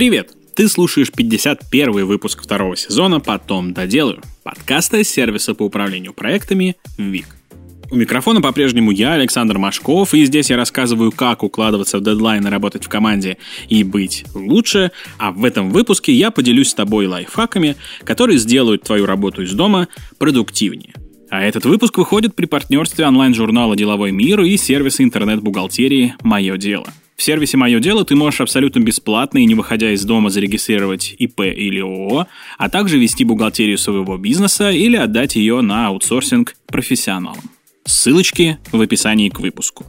Привет! 0.00 0.32
Ты 0.56 0.66
слушаешь 0.66 1.12
51 1.12 2.06
выпуск 2.06 2.42
второго 2.42 2.74
сезона 2.74 3.20
«Потом 3.20 3.74
доделаю» 3.74 4.22
подкаста 4.42 5.04
сервиса 5.04 5.54
по 5.54 5.64
управлению 5.64 6.14
проектами 6.14 6.76
«ВИК». 6.96 7.26
У 7.90 7.96
микрофона 7.96 8.40
по-прежнему 8.40 8.92
я, 8.92 9.12
Александр 9.12 9.58
Машков, 9.58 10.14
и 10.14 10.24
здесь 10.24 10.48
я 10.48 10.56
рассказываю, 10.56 11.12
как 11.12 11.42
укладываться 11.42 11.98
в 11.98 12.02
дедлайны, 12.02 12.48
работать 12.48 12.86
в 12.86 12.88
команде 12.88 13.36
и 13.68 13.84
быть 13.84 14.24
лучше, 14.34 14.90
а 15.18 15.32
в 15.32 15.44
этом 15.44 15.68
выпуске 15.68 16.14
я 16.14 16.30
поделюсь 16.30 16.70
с 16.70 16.74
тобой 16.74 17.06
лайфхаками, 17.06 17.76
которые 18.02 18.38
сделают 18.38 18.84
твою 18.84 19.04
работу 19.04 19.42
из 19.42 19.52
дома 19.52 19.88
продуктивнее. 20.16 20.94
А 21.28 21.42
этот 21.42 21.66
выпуск 21.66 21.98
выходит 21.98 22.34
при 22.34 22.46
партнерстве 22.46 23.06
онлайн-журнала 23.06 23.76
«Деловой 23.76 24.12
мир» 24.12 24.40
и 24.40 24.56
сервиса 24.56 25.02
интернет-бухгалтерии 25.02 26.14
«Мое 26.22 26.56
дело». 26.56 26.86
В 27.20 27.22
сервисе 27.22 27.58
«Мое 27.58 27.80
дело» 27.80 28.02
ты 28.06 28.16
можешь 28.16 28.40
абсолютно 28.40 28.80
бесплатно 28.80 29.40
и 29.40 29.44
не 29.44 29.54
выходя 29.54 29.92
из 29.92 30.02
дома 30.06 30.30
зарегистрировать 30.30 31.14
ИП 31.18 31.40
или 31.40 31.78
ООО, 31.80 32.26
а 32.56 32.70
также 32.70 32.98
вести 32.98 33.24
бухгалтерию 33.24 33.76
своего 33.76 34.16
бизнеса 34.16 34.70
или 34.70 34.96
отдать 34.96 35.36
ее 35.36 35.60
на 35.60 35.88
аутсорсинг 35.88 36.54
профессионалам. 36.66 37.42
Ссылочки 37.84 38.56
в 38.72 38.80
описании 38.80 39.28
к 39.28 39.38
выпуску. 39.38 39.84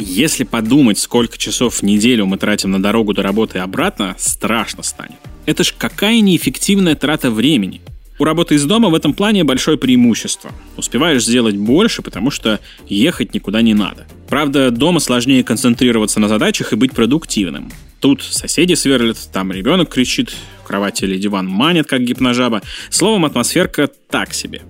Если 0.00 0.42
подумать, 0.42 0.98
сколько 0.98 1.38
часов 1.38 1.76
в 1.76 1.82
неделю 1.84 2.26
мы 2.26 2.38
тратим 2.38 2.72
на 2.72 2.82
дорогу 2.82 3.14
до 3.14 3.22
работы 3.22 3.58
и 3.58 3.60
обратно, 3.60 4.16
страшно 4.18 4.82
станет. 4.82 5.20
Это 5.46 5.62
ж 5.62 5.72
какая 5.78 6.18
неэффективная 6.18 6.96
трата 6.96 7.30
времени. 7.30 7.82
У 8.18 8.24
работы 8.24 8.54
из 8.54 8.64
дома 8.64 8.88
в 8.88 8.94
этом 8.94 9.14
плане 9.14 9.42
большое 9.42 9.78
преимущество. 9.78 10.52
Успеваешь 10.76 11.24
сделать 11.24 11.56
больше, 11.56 12.02
потому 12.02 12.30
что 12.30 12.60
ехать 12.86 13.34
никуда 13.34 13.62
не 13.62 13.74
надо. 13.74 14.06
Правда, 14.28 14.70
дома 14.70 15.00
сложнее 15.00 15.42
концентрироваться 15.42 16.20
на 16.20 16.28
задачах 16.28 16.72
и 16.72 16.76
быть 16.76 16.92
продуктивным. 16.92 17.72
Тут 18.00 18.22
соседи 18.22 18.74
сверлят, 18.74 19.16
там 19.32 19.52
ребенок 19.52 19.88
кричит, 19.88 20.34
кровать 20.64 21.02
или 21.02 21.16
диван 21.16 21.46
манит, 21.46 21.86
как 21.86 22.02
гипножаба. 22.02 22.62
Словом, 22.90 23.24
атмосферка 23.24 23.88
так 24.10 24.34
себе. 24.34 24.62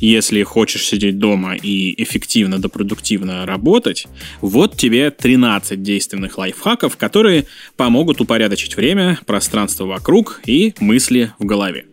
Если 0.00 0.42
хочешь 0.42 0.86
сидеть 0.86 1.18
дома 1.18 1.54
и 1.54 2.02
эффективно 2.02 2.58
да 2.58 2.68
продуктивно 2.68 3.46
работать, 3.46 4.06
вот 4.40 4.76
тебе 4.76 5.10
13 5.10 5.82
действенных 5.82 6.38
лайфхаков, 6.38 6.96
которые 6.96 7.46
помогут 7.76 8.20
упорядочить 8.20 8.76
время, 8.76 9.18
пространство 9.26 9.86
вокруг 9.86 10.40
и 10.46 10.74
мысли 10.80 11.32
в 11.38 11.44
голове. 11.44 11.86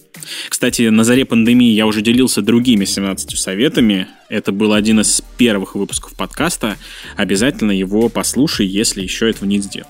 Кстати, 0.50 0.84
на 0.90 1.04
заре 1.04 1.26
пандемии 1.26 1.72
я 1.72 1.86
уже 1.86 2.02
делился 2.02 2.42
другими 2.42 2.86
17 2.86 3.38
советами. 3.38 4.08
Это 4.30 4.52
был 4.52 4.74
один 4.74 5.00
из 5.00 5.22
первых 5.38 5.76
выпусков 5.76 6.14
подкаста. 6.16 6.78
Обязательно 7.16 7.72
его 7.72 8.10
послушай, 8.10 8.68
если 8.68 9.02
еще 9.02 9.30
этого 9.30 9.48
не 9.48 9.60
сделал. 9.60 9.90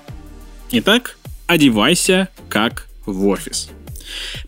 Итак, 0.72 1.18
одевайся 1.48 2.30
как 2.50 2.88
в 3.06 3.28
офис. 3.28 3.70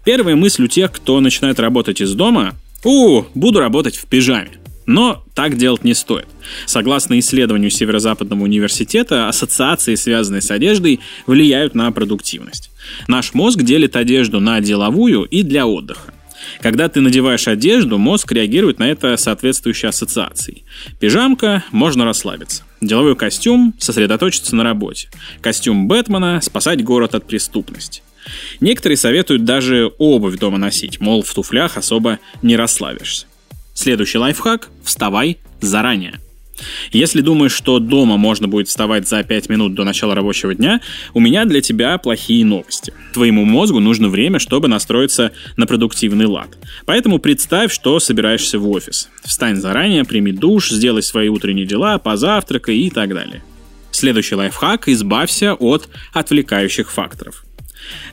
Первая 0.03 0.35
мысль 0.35 0.63
у 0.63 0.67
тех, 0.67 0.91
кто 0.91 1.19
начинает 1.19 1.59
работать 1.59 2.01
из 2.01 2.13
дома– 2.13 2.55
«У, 2.83 3.23
буду 3.35 3.59
работать 3.59 3.95
в 3.95 4.07
пижаме». 4.07 4.60
Но 4.91 5.23
так 5.35 5.55
делать 5.55 5.85
не 5.85 5.93
стоит. 5.93 6.27
Согласно 6.65 7.17
исследованию 7.17 7.71
Северо-Западного 7.71 8.43
университета, 8.43 9.29
ассоциации, 9.29 9.95
связанные 9.95 10.41
с 10.41 10.51
одеждой, 10.51 10.99
влияют 11.27 11.75
на 11.75 11.89
продуктивность. 11.93 12.71
Наш 13.07 13.33
мозг 13.33 13.61
делит 13.61 13.95
одежду 13.95 14.41
на 14.41 14.59
деловую 14.59 15.23
и 15.23 15.43
для 15.43 15.65
отдыха. 15.65 16.13
Когда 16.59 16.89
ты 16.89 16.99
надеваешь 16.99 17.47
одежду, 17.47 17.97
мозг 17.97 18.33
реагирует 18.33 18.79
на 18.79 18.91
это 18.91 19.15
соответствующей 19.15 19.87
ассоциацией. 19.87 20.65
Пижамка– 20.99 21.63
можно 21.71 22.03
расслабиться. 22.03 22.63
Деловой 22.81 23.15
костюм– 23.15 23.73
сосредоточиться 23.79 24.57
на 24.57 24.65
работе. 24.65 25.07
Костюм 25.39 25.87
Бэтмена– 25.87 26.41
спасать 26.41 26.83
город 26.83 27.15
от 27.15 27.25
преступности. 27.25 28.01
Некоторые 28.59 28.97
советуют 28.97 29.45
даже 29.45 29.93
обувь 29.99 30.37
дома 30.37 30.57
носить, 30.57 30.99
мол, 30.99 31.23
в 31.23 31.33
туфлях 31.33 31.77
особо 31.77 32.19
не 32.41 32.57
расслабишься. 32.57 33.27
Следующий 33.81 34.19
лайфхак– 34.19 34.69
вставай 34.83 35.39
заранее. 35.59 36.19
Если 36.91 37.21
думаешь, 37.21 37.51
что 37.51 37.79
дома 37.79 38.15
можно 38.15 38.47
будет 38.47 38.67
вставать 38.67 39.07
за 39.07 39.23
5 39.23 39.49
минут 39.49 39.73
до 39.73 39.83
начала 39.83 40.13
рабочего 40.13 40.53
дня, 40.53 40.81
у 41.15 41.19
меня 41.19 41.45
для 41.45 41.61
тебя 41.61 41.97
плохие 41.97 42.45
новости. 42.45 42.93
Твоему 43.11 43.43
мозгу 43.43 43.79
нужно 43.79 44.07
время, 44.07 44.37
чтобы 44.37 44.67
настроиться 44.67 45.31
на 45.57 45.65
продуктивный 45.65 46.27
лад. 46.27 46.49
Поэтому 46.85 47.17
представь, 47.17 47.73
что 47.73 47.99
собираешься 47.99 48.59
в 48.59 48.69
офис. 48.69 49.09
Встань 49.23 49.55
заранее, 49.55 50.05
прими 50.05 50.31
душ, 50.31 50.69
сделай 50.69 51.01
свои 51.01 51.29
утренние 51.29 51.65
дела, 51.65 51.97
позавтракай 51.97 52.77
и 52.77 52.91
так 52.91 53.15
далее. 53.15 53.43
Следующий 53.89 54.35
лайфхак– 54.35 54.87
избавься 54.89 55.55
от 55.55 55.89
отвлекающих 56.13 56.91
факторов– 56.91 57.45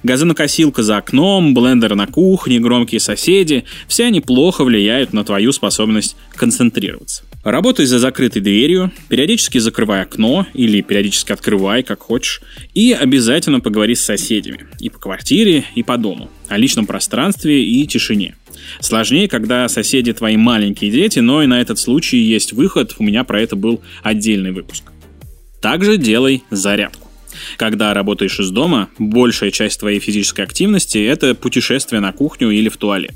Газонокосилка 0.02 0.82
за 0.82 0.98
окном, 0.98 1.54
блендер 1.54 1.94
на 1.94 2.06
кухне, 2.06 2.60
громкие 2.60 3.00
соседи– 3.00 3.64
все 3.88 4.04
они 4.04 4.20
плохо 4.20 4.64
влияют 4.64 5.12
на 5.12 5.24
твою 5.24 5.52
способность 5.52 6.16
концентрироваться. 6.34 7.22
Работай 7.44 7.86
за 7.86 7.98
закрытой 7.98 8.40
дверью, 8.40 8.92
периодически 9.08 9.58
закрывай 9.58 10.02
окно 10.02 10.46
или 10.54 10.80
периодически 10.82 11.32
открывай, 11.32 11.82
как 11.82 12.00
хочешь, 12.00 12.42
и 12.74 12.92
обязательно 12.92 13.60
поговори 13.60 13.94
с 13.94 14.00
соседями 14.00 14.66
и 14.80 14.90
по 14.90 14.98
квартире, 14.98 15.64
и 15.74 15.82
по 15.82 15.96
дому, 15.96 16.30
о 16.48 16.58
личном 16.58 16.86
пространстве 16.86 17.64
и 17.64 17.86
тишине. 17.86 18.34
Сложнее, 18.80 19.28
когда 19.28 19.68
соседи 19.68 20.12
твои 20.12 20.36
маленькие 20.36 20.90
дети, 20.90 21.20
но 21.20 21.42
и 21.42 21.46
на 21.46 21.60
этот 21.60 21.78
случай 21.78 22.18
есть 22.18 22.52
выход, 22.52 22.96
у 22.98 23.02
меня 23.02 23.24
про 23.24 23.40
это 23.40 23.56
был 23.56 23.80
отдельный 24.02 24.52
выпуск. 24.52 24.84
Также 25.60 25.96
делай 25.96 26.42
зарядку. 26.50 27.07
Когда 27.56 27.94
работаешь 27.94 28.38
из 28.40 28.50
дома, 28.50 28.88
большая 28.98 29.50
часть 29.50 29.80
твоей 29.80 30.00
физической 30.00 30.42
активности– 30.42 30.98
это 31.06 31.34
путешествие 31.34 32.00
на 32.00 32.12
кухню 32.12 32.50
или 32.50 32.68
в 32.68 32.76
туалет. 32.76 33.14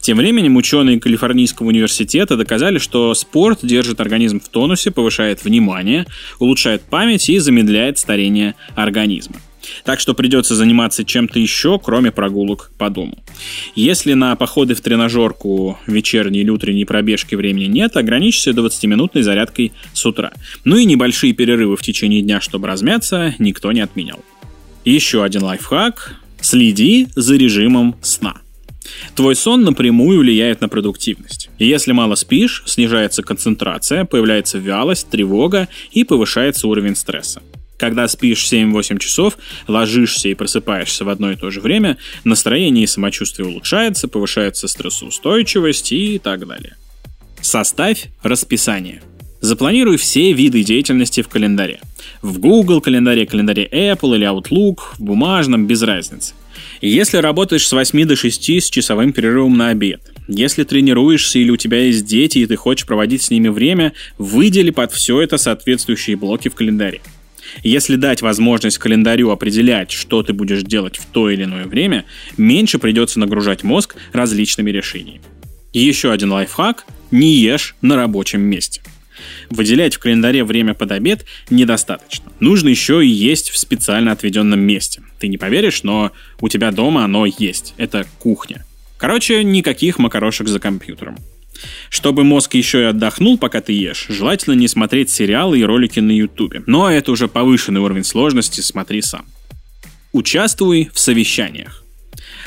Тем 0.00 0.18
временем 0.18 0.56
ученые 0.56 1.00
Калифорнийского 1.00 1.68
университета 1.68 2.36
доказали, 2.36 2.78
что 2.78 3.14
спорт 3.14 3.60
держит 3.62 4.00
организм 4.00 4.40
в 4.40 4.48
тонусе, 4.48 4.90
повышает 4.90 5.44
внимание, 5.44 6.06
улучшает 6.38 6.82
память 6.82 7.28
и 7.28 7.38
замедляет 7.38 7.98
старение 7.98 8.54
организма. 8.74 9.36
Так 9.84 10.00
что 10.00 10.14
придется 10.14 10.54
заниматься 10.54 11.04
чем-то 11.04 11.38
еще, 11.38 11.78
кроме 11.78 12.10
прогулок 12.10 12.70
по 12.78 12.90
дому. 12.90 13.18
Если 13.74 14.14
на 14.14 14.34
походы 14.36 14.74
в 14.74 14.80
тренажерку, 14.80 15.78
вечерние 15.86 16.42
или 16.42 16.50
утренние 16.50 16.86
пробежки 16.86 17.34
времени 17.34 17.64
нет, 17.64 17.96
ограничься 17.96 18.50
20-минутной 18.50 19.22
зарядкой 19.22 19.72
с 19.92 20.04
утра. 20.06 20.32
Ну 20.64 20.76
и 20.76 20.84
небольшие 20.84 21.32
перерывы 21.32 21.76
в 21.76 21.82
течение 21.82 22.22
дня, 22.22 22.40
чтобы 22.40 22.68
размяться, 22.68 23.34
никто 23.38 23.72
не 23.72 23.80
отменял. 23.80 24.22
Еще 24.84 25.24
один 25.24 25.42
лайфхак. 25.42 26.16
Следи 26.40 27.08
за 27.16 27.36
режимом 27.36 27.96
сна. 28.02 28.36
Твой 29.14 29.34
сон 29.34 29.62
напрямую 29.62 30.20
влияет 30.20 30.60
на 30.60 30.68
продуктивность. 30.68 31.50
если 31.58 31.92
мало 31.92 32.14
спишь, 32.14 32.62
снижается 32.66 33.22
концентрация, 33.22 34.04
появляется 34.04 34.58
вялость, 34.58 35.08
тревога 35.08 35.68
и 35.90 36.04
повышается 36.04 36.68
уровень 36.68 36.96
стресса. 36.96 37.42
Когда 37.78 38.08
спишь 38.08 38.50
7-8 38.50 38.98
часов, 38.98 39.36
ложишься 39.68 40.28
и 40.28 40.34
просыпаешься 40.34 41.04
в 41.04 41.08
одно 41.08 41.32
и 41.32 41.36
то 41.36 41.50
же 41.50 41.60
время, 41.60 41.98
настроение 42.24 42.84
и 42.84 42.86
самочувствие 42.86 43.48
улучшается, 43.48 44.08
повышается 44.08 44.68
стрессоустойчивость 44.68 45.92
и 45.92 46.18
так 46.18 46.46
далее. 46.46 46.76
Составь 47.40 48.08
расписание. 48.22 49.02
Запланируй 49.40 49.98
все 49.98 50.32
виды 50.32 50.64
деятельности 50.64 51.22
в 51.22 51.28
календаре. 51.28 51.80
В 52.22 52.38
Google 52.38 52.80
календаре, 52.80 53.26
календаре 53.26 53.68
Apple 53.70 54.16
или 54.16 54.26
Outlook, 54.26 54.78
в 54.98 55.02
бумажном, 55.02 55.66
без 55.66 55.82
разницы. 55.82 56.34
Если 56.80 57.18
работаешь 57.18 57.66
с 57.66 57.72
8 57.72 58.06
до 58.06 58.16
6 58.16 58.62
с 58.62 58.70
часовым 58.70 59.12
перерывом 59.12 59.56
на 59.56 59.68
обед, 59.68 60.00
если 60.28 60.64
тренируешься 60.64 61.38
или 61.38 61.50
у 61.50 61.56
тебя 61.56 61.78
есть 61.82 62.04
дети 62.04 62.38
и 62.38 62.46
ты 62.46 62.56
хочешь 62.56 62.86
проводить 62.86 63.22
с 63.22 63.30
ними 63.30 63.48
время, 63.48 63.92
выдели 64.18 64.70
под 64.70 64.92
все 64.92 65.20
это 65.20 65.36
соответствующие 65.38 66.16
блоки 66.16 66.48
в 66.48 66.54
календаре. 66.54 67.00
Если 67.62 67.96
дать 67.96 68.22
возможность 68.22 68.78
календарю 68.78 69.30
определять, 69.30 69.90
что 69.90 70.22
ты 70.22 70.32
будешь 70.32 70.62
делать 70.62 70.96
в 70.96 71.06
то 71.06 71.30
или 71.30 71.44
иное 71.44 71.66
время, 71.66 72.04
меньше 72.36 72.78
придется 72.78 73.18
нагружать 73.18 73.62
мозг 73.62 73.96
различными 74.12 74.70
решениями. 74.70 75.22
Еще 75.72 76.12
один 76.12 76.32
лайфхак– 76.32 76.86
не 77.10 77.34
ешь 77.34 77.76
на 77.82 77.96
рабочем 77.96 78.40
месте. 78.40 78.82
Выделять 79.50 79.94
в 79.94 79.98
календаре 79.98 80.44
время 80.44 80.74
под 80.74 80.92
обед 80.92 81.24
недостаточно. 81.50 82.32
Нужно 82.40 82.68
еще 82.68 83.04
и 83.04 83.08
есть 83.08 83.50
в 83.50 83.58
специально 83.58 84.12
отведенном 84.12 84.60
месте. 84.60 85.02
Ты 85.18 85.28
не 85.28 85.38
поверишь, 85.38 85.82
но 85.82 86.12
у 86.40 86.48
тебя 86.48 86.70
дома 86.70 87.04
оно 87.04 87.26
есть. 87.26 87.74
Это 87.76 88.06
кухня. 88.18 88.64
Короче, 88.98 89.44
никаких 89.44 89.98
макарошек 89.98 90.48
за 90.48 90.60
компьютером. 90.60 91.16
Чтобы 91.90 92.24
мозг 92.24 92.54
еще 92.54 92.82
и 92.82 92.84
отдохнул, 92.84 93.38
пока 93.38 93.60
ты 93.60 93.72
ешь, 93.72 94.06
желательно 94.08 94.54
не 94.54 94.68
смотреть 94.68 95.10
сериалы 95.10 95.58
и 95.58 95.64
ролики 95.64 96.00
на 96.00 96.12
ютубе. 96.12 96.62
Но 96.66 96.90
это 96.90 97.12
уже 97.12 97.28
повышенный 97.28 97.80
уровень 97.80 98.04
сложности, 98.04 98.60
смотри 98.60 99.02
сам. 99.02 99.26
Участвуй 100.12 100.90
в 100.92 100.98
совещаниях. 100.98 101.82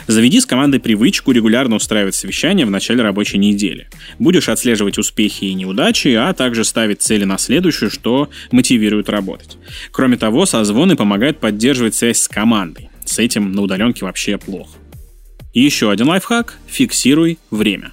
Заведи 0.07 0.39
с 0.39 0.47
командой 0.47 0.79
привычку 0.79 1.31
регулярно 1.31 1.75
устраивать 1.75 2.15
совещания 2.15 2.65
в 2.65 2.71
начале 2.71 3.03
рабочей 3.03 3.37
недели. 3.37 3.89
Будешь 4.17 4.49
отслеживать 4.49 4.97
успехи 4.97 5.45
и 5.45 5.53
неудачи, 5.53 6.07
а 6.09 6.33
также 6.33 6.63
ставить 6.63 7.03
цели 7.03 7.25
на 7.25 7.37
следующую, 7.37 7.91
что 7.91 8.29
мотивирует 8.51 9.09
работать. 9.09 9.57
Кроме 9.91 10.17
того, 10.17 10.47
созвоны 10.47 10.95
помогают 10.95 11.39
поддерживать 11.39 11.93
связь 11.93 12.19
с 12.19 12.27
командой. 12.27 12.89
С 13.05 13.19
этим 13.19 13.51
на 13.51 13.61
удаленке 13.61 14.03
вообще 14.03 14.39
плохо. 14.39 14.71
Еще 15.53 15.91
один 15.91 16.07
лайфхак– 16.07 16.57
фиксируй 16.67 17.37
время. 17.51 17.91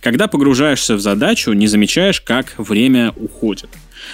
Когда 0.00 0.28
погружаешься 0.28 0.94
в 0.96 1.00
задачу, 1.00 1.52
не 1.52 1.66
замечаешь, 1.66 2.20
как 2.20 2.54
время 2.58 3.12
уходит. 3.16 3.70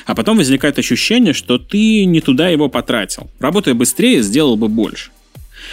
А 0.06 0.14
потом 0.14 0.38
возникает 0.38 0.78
ощущение, 0.78 1.32
что 1.32 1.58
ты 1.58 2.04
не 2.04 2.20
туда 2.20 2.48
его 2.48 2.68
потратил. 2.68 3.30
Работая 3.40 3.74
быстрее, 3.74 4.22
сделал 4.22 4.56
бы 4.56 4.68
больше. 4.68 5.10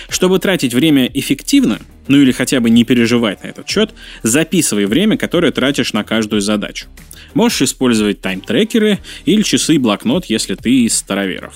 Чтобы 0.09 0.39
тратить 0.39 0.73
время 0.73 1.09
эффективно, 1.13 1.79
ну 2.07 2.17
или 2.17 2.31
хотя 2.31 2.59
бы 2.59 2.69
не 2.69 2.83
переживать 2.83 3.43
на 3.43 3.47
этот 3.47 3.67
счет, 3.67 3.93
записывай 4.23 4.85
время, 4.85 5.17
которое 5.17 5.51
тратишь 5.51 5.93
на 5.93 6.03
каждую 6.03 6.41
задачу. 6.41 6.87
Можешь 7.33 7.61
использовать 7.61 8.21
тайм-трекеры 8.21 8.99
или 9.25 9.41
часы 9.41 9.75
и 9.75 9.77
блокнот, 9.77 10.25
если 10.25 10.55
ты 10.55 10.85
из 10.85 10.95
староверов. 10.95 11.55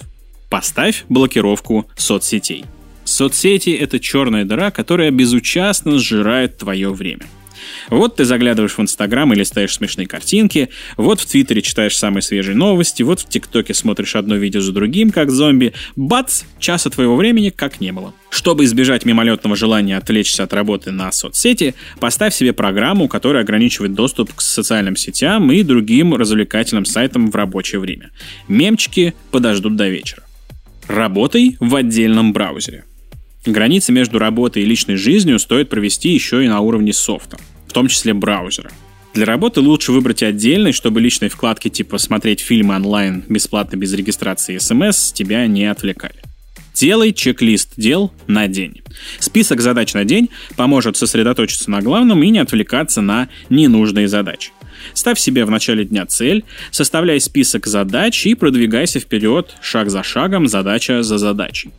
Поставь 0.50 1.06
блокировку 1.10 1.90
соцсетей. 1.96 2.66
Соцсети— 3.04 3.70
это 3.80 4.00
черная 4.00 4.46
дыра, 4.46 4.72
которая 4.72 5.12
безучастно 5.12 5.98
сжирает 5.98 6.58
твое 6.58 6.94
время. 6.94 7.26
Вот 7.90 8.18
ты 8.18 8.26
заглядываешь 8.26 8.78
в 8.78 8.82
Инстаграм 8.82 9.32
или 9.34 9.44
ставишь 9.44 9.76
смешные 9.76 10.08
картинки, 10.08 10.70
вот 10.98 11.20
в 11.20 11.26
Твиттере 11.26 11.62
читаешь 11.62 11.98
самые 11.98 12.22
свежие 12.22 12.56
новости, 12.56 13.04
вот 13.04 13.22
в 13.22 13.30
ТикТоке 13.30 13.74
смотришь 13.74 14.16
одно 14.16 14.36
видео 14.36 14.62
за 14.62 14.72
другим, 14.72 15.12
как 15.12 15.32
зомби. 15.32 15.74
Бац! 15.96 16.44
Часа 16.60 16.90
твоего 16.90 17.16
времени 17.16 17.50
как 17.50 17.82
не 17.82 17.92
было. 17.92 18.14
Чтобы 18.30 18.64
избежать 18.64 19.06
мимолетного 19.06 19.56
желания 19.56 19.98
отвлечься 19.98 20.44
от 20.44 20.54
работы 20.54 20.92
на 20.92 21.12
соцсети, 21.12 21.76
поставь 22.00 22.34
себе 22.34 22.54
программу, 22.54 23.08
которая 23.08 23.44
ограничивает 23.44 23.94
доступ 23.94 24.34
к 24.34 24.42
социальным 24.42 24.96
сетям 24.96 25.52
и 25.52 25.64
другим 25.64 26.16
развлекательным 26.16 26.86
сайтам 26.86 27.30
в 27.30 27.36
рабочее 27.36 27.80
время. 27.80 28.12
Мемчики 28.48 29.14
подождут 29.32 29.76
до 29.76 29.90
вечера. 29.90 30.24
Работай 30.88 31.58
в 31.60 31.76
отдельном 31.76 32.34
браузере. 32.34 32.86
Границы 33.46 33.92
между 33.92 34.20
работой 34.20 34.62
и 34.62 34.66
личной 34.66 34.98
жизнью 34.98 35.40
стоит 35.40 35.70
провести 35.70 36.10
еще 36.10 36.46
и 36.46 36.48
на 36.48 36.60
уровне 36.60 36.94
софта, 36.94 37.38
в 37.72 37.74
том 37.74 37.88
числе 37.88 38.14
браузера. 38.14 38.70
Для 39.14 39.26
работы 39.26 39.62
лучше 39.62 39.94
выбрать 39.94 40.24
отдельный, 40.24 40.74
чтобы 40.74 41.00
личные 41.00 41.30
вкладки 41.30 41.70
типа 41.70 42.00
«Смотреть 42.00 42.42
фильмы 42.42 42.76
онлайн 42.76 43.24
бесплатно 43.30 43.78
без 43.78 43.94
регистрации 43.94 44.56
и 44.56 44.60
смс» 44.60 45.14
тебя 45.14 45.48
не 45.48 45.66
отвлекали. 45.72 46.22
Делай 46.74 47.14
чек-лист 47.14 47.74
дел 47.78 48.12
на 48.28 48.50
день. 48.50 48.82
Список 49.20 49.62
задач 49.62 49.94
на 49.94 50.04
день 50.04 50.30
поможет 50.58 50.98
сосредоточиться 50.98 51.72
на 51.72 51.82
главном 51.82 52.22
и 52.24 52.30
не 52.30 52.40
отвлекаться 52.40 53.00
на 53.00 53.30
ненужные 53.50 54.10
задачи. 54.10 54.52
Ставь 54.94 55.20
себе 55.20 55.46
в 55.46 55.52
начале 55.52 55.86
дня 55.86 56.06
цель, 56.06 56.44
составляй 56.72 57.20
список 57.20 57.68
задач 57.68 58.26
и 58.26 58.36
продвигайся 58.36 59.00
вперед 59.00 59.56
шаг 59.62 59.90
за 59.90 60.04
шагом, 60.04 60.48
задача 60.48 61.04
за 61.04 61.18
задачей. 61.18 61.72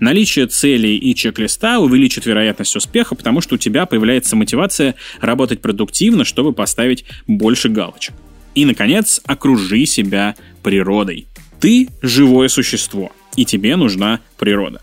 Наличие 0.00 0.46
целей 0.46 0.96
и 0.96 1.14
чек-листа 1.14 1.78
увеличит 1.78 2.26
вероятность 2.26 2.76
успеха, 2.76 3.14
потому 3.14 3.40
что 3.40 3.54
у 3.56 3.58
тебя 3.58 3.86
появляется 3.86 4.36
мотивация 4.36 4.94
работать 5.20 5.60
продуктивно, 5.60 6.24
чтобы 6.24 6.52
поставить 6.52 7.04
больше 7.26 7.68
галочек. 7.68 8.14
И, 8.54 8.64
наконец, 8.64 9.20
окружи 9.26 9.84
себя 9.86 10.36
природой. 10.62 11.26
Ты 11.60 11.88
живое 12.02 12.48
существо, 12.48 13.12
и 13.36 13.44
тебе 13.44 13.76
нужна 13.76 14.20
природа. 14.38 14.80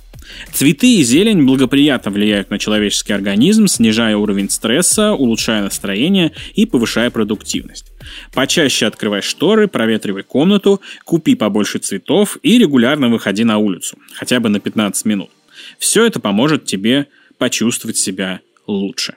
Цветы 0.53 0.97
и 0.97 1.03
зелень 1.03 1.45
благоприятно 1.45 2.11
влияют 2.11 2.49
на 2.49 2.59
человеческий 2.59 3.13
организм, 3.13 3.67
снижая 3.67 4.15
уровень 4.17 4.49
стресса, 4.49 5.13
улучшая 5.13 5.63
настроение 5.63 6.31
и 6.53 6.65
повышая 6.65 7.09
продуктивность. 7.09 7.91
Почаще 8.33 8.85
открывай 8.85 9.21
шторы, 9.21 9.67
проветривай 9.67 10.23
комнату, 10.23 10.81
купи 11.05 11.35
побольше 11.35 11.79
цветов 11.79 12.37
и 12.43 12.57
регулярно 12.57 13.09
выходи 13.09 13.43
на 13.43 13.57
улицу, 13.57 13.97
хотя 14.13 14.39
бы 14.39 14.49
на 14.49 14.59
15 14.59 15.05
минут. 15.05 15.29
Все 15.77 16.05
это 16.05 16.19
поможет 16.19 16.65
тебе 16.65 17.07
почувствовать 17.37 17.97
себя 17.97 18.41
лучше. 18.67 19.15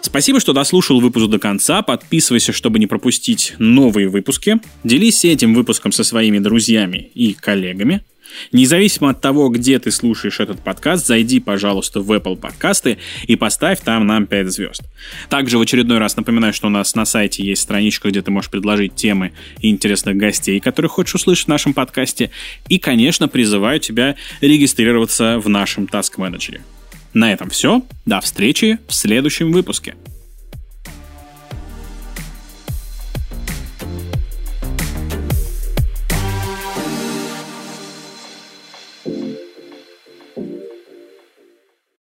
Спасибо, 0.00 0.40
что 0.40 0.52
дослушал 0.52 1.00
выпуск 1.00 1.26
до 1.28 1.38
конца. 1.38 1.82
Подписывайся, 1.82 2.52
чтобы 2.52 2.78
не 2.78 2.86
пропустить 2.86 3.54
новые 3.58 4.08
выпуски. 4.08 4.56
Делись 4.84 5.24
этим 5.24 5.54
выпуском 5.54 5.92
со 5.92 6.04
своими 6.04 6.38
друзьями 6.38 7.10
и 7.14 7.34
коллегами. 7.34 8.02
Независимо 8.52 9.10
от 9.10 9.20
того, 9.20 9.48
где 9.48 9.78
ты 9.78 9.90
слушаешь 9.90 10.40
этот 10.40 10.60
подкаст, 10.60 11.06
зайди, 11.06 11.40
пожалуйста, 11.40 12.00
в 12.00 12.12
Apple 12.12 12.36
подкасты 12.36 12.98
и 13.26 13.36
поставь 13.36 13.80
там 13.80 14.06
нам 14.06 14.26
5 14.26 14.52
звезд. 14.52 14.82
Также 15.28 15.58
в 15.58 15.62
очередной 15.62 15.98
раз 15.98 16.16
напоминаю, 16.16 16.52
что 16.52 16.66
у 16.66 16.70
нас 16.70 16.94
на 16.94 17.04
сайте 17.04 17.44
есть 17.44 17.62
страничка, 17.62 18.10
где 18.10 18.22
ты 18.22 18.30
можешь 18.30 18.50
предложить 18.50 18.94
темы 18.94 19.32
интересных 19.60 20.16
гостей, 20.16 20.60
которых 20.60 20.92
хочешь 20.92 21.14
услышать 21.14 21.46
в 21.46 21.48
нашем 21.48 21.74
подкасте. 21.74 22.30
И, 22.68 22.78
конечно, 22.78 23.28
призываю 23.28 23.80
тебя 23.80 24.16
регистрироваться 24.40 25.38
в 25.38 25.48
нашем 25.48 25.84
Task 25.84 26.16
Manager. 26.18 26.60
На 27.14 27.32
этом 27.32 27.50
все. 27.50 27.82
До 28.06 28.20
встречи 28.20 28.78
в 28.86 28.94
следующем 28.94 29.52
выпуске. 29.52 29.94